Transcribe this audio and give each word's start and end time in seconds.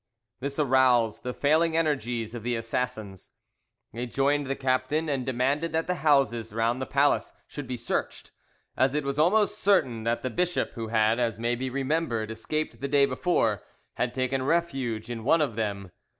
This 0.39 0.57
aroused 0.57 1.21
the 1.21 1.31
failing 1.31 1.77
energies 1.77 2.33
of 2.33 2.41
the 2.41 2.55
assassins. 2.55 3.29
They 3.93 4.07
joined 4.07 4.47
the 4.47 4.55
captain, 4.55 5.07
and 5.07 5.27
demanded 5.27 5.73
that 5.73 5.85
the 5.85 5.93
houses 6.01 6.51
round 6.53 6.81
the 6.81 6.87
palace 6.87 7.33
should 7.47 7.67
be 7.67 7.77
searched, 7.77 8.31
as 8.75 8.95
it 8.95 9.03
was 9.03 9.19
almost 9.19 9.59
certain 9.59 10.03
that 10.05 10.23
the 10.23 10.31
bishop, 10.31 10.71
who 10.71 10.87
had, 10.87 11.19
as 11.19 11.37
may 11.37 11.53
be 11.53 11.69
remembered, 11.69 12.31
escaped 12.31 12.81
the 12.81 12.87
day 12.87 13.05
before, 13.05 13.61
had 13.93 14.11
taken 14.11 14.41
refuge 14.41 15.07
in 15.11 15.23
one 15.23 15.39
of 15.39 15.55
them. 15.55 15.91